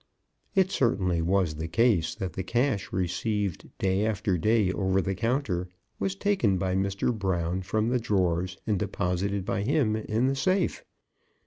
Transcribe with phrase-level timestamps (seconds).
[0.55, 5.69] It certainly was the case that the cash received day by day over the counter
[5.99, 7.15] was taken by Mr.
[7.15, 10.83] Brown from the drawers and deposited by him in the safe.